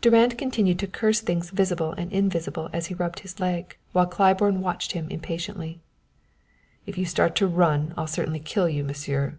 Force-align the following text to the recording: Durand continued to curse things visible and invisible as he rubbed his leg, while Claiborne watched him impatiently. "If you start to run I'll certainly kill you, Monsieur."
Durand 0.00 0.36
continued 0.36 0.80
to 0.80 0.88
curse 0.88 1.20
things 1.20 1.50
visible 1.50 1.92
and 1.92 2.12
invisible 2.12 2.70
as 2.72 2.86
he 2.86 2.94
rubbed 2.94 3.20
his 3.20 3.38
leg, 3.38 3.76
while 3.92 4.04
Claiborne 4.04 4.60
watched 4.62 4.90
him 4.94 5.08
impatiently. 5.10 5.78
"If 6.86 6.98
you 6.98 7.04
start 7.06 7.36
to 7.36 7.46
run 7.46 7.94
I'll 7.96 8.08
certainly 8.08 8.40
kill 8.40 8.68
you, 8.68 8.82
Monsieur." 8.82 9.38